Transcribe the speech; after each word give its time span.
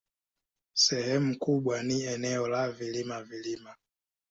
Sehemu 0.77 1.35
kubwa 1.39 1.83
ni 1.83 2.01
eneo 2.03 2.47
la 2.47 2.71
vilima-vilima. 2.71 3.75